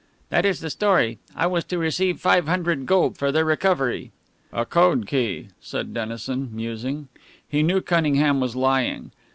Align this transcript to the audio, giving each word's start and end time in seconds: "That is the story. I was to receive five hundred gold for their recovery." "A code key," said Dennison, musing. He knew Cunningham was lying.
"That 0.29 0.47
is 0.47 0.61
the 0.61 0.71
story. 0.71 1.19
I 1.35 1.45
was 1.45 1.63
to 1.65 1.77
receive 1.77 2.19
five 2.19 2.47
hundred 2.47 2.87
gold 2.87 3.19
for 3.19 3.31
their 3.31 3.45
recovery." 3.45 4.11
"A 4.51 4.65
code 4.65 5.05
key," 5.05 5.49
said 5.59 5.93
Dennison, 5.93 6.49
musing. 6.53 7.07
He 7.47 7.61
knew 7.61 7.81
Cunningham 7.81 8.39
was 8.39 8.55
lying. 8.55 9.11